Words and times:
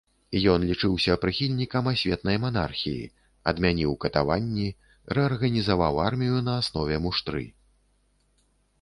Ён 0.51 0.63
лічыўся 0.69 1.17
прыхільнікам 1.25 1.89
асветнай 1.91 2.37
манархіі, 2.47 3.05
адмяніў 3.53 3.91
катаванні, 4.07 4.67
рэарганізаваў 5.17 6.05
армію 6.09 6.37
на 6.51 6.61
аснове 6.67 6.95
муштры. 7.09 7.43